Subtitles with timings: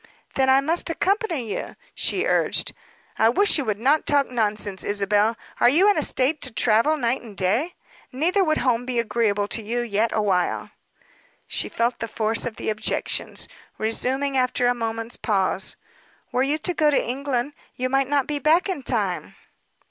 [0.33, 2.73] "Then I must accompany you," she urged.
[3.19, 5.37] "I wish you would not talk nonsense, Isabel.
[5.59, 7.75] Are you in a state to travel night and day?
[8.11, 10.71] Neither would home be agreeable to you yet awhile."
[11.45, 13.47] She felt the force of the objections.
[13.77, 15.75] Resuming after a moment's pause
[16.31, 19.35] "Were you to go to England, you might not be back in time."